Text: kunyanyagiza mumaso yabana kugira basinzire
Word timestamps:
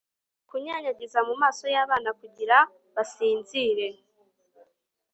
kunyanyagiza 0.49 1.19
mumaso 1.27 1.65
yabana 1.75 2.11
kugira 2.19 2.57
basinzire 2.95 3.87